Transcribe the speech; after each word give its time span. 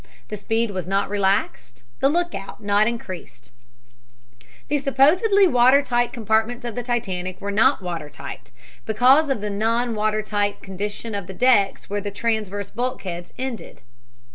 The 0.29 0.35
speed 0.35 0.71
was 0.71 0.87
not 0.87 1.09
relaxed, 1.11 1.83
the 1.99 2.09
lookout 2.09 2.57
was 2.59 2.65
not 2.65 2.87
increased. 2.87 3.51
The 4.67 4.79
supposedly 4.79 5.47
water 5.47 5.83
tight 5.83 6.11
compartments 6.11 6.65
of 6.65 6.73
the 6.73 6.81
Titanic 6.81 7.39
were 7.39 7.51
not 7.51 7.83
water 7.83 8.09
tight, 8.09 8.49
because 8.87 9.29
of 9.29 9.41
the 9.41 9.51
non 9.51 9.93
water 9.93 10.23
tight 10.23 10.59
condition 10.63 11.13
of 11.13 11.27
the 11.27 11.35
decks 11.35 11.87
where 11.87 12.01
the 12.01 12.09
transverse 12.09 12.71
bulkheads 12.71 13.31
ended. 13.37 13.81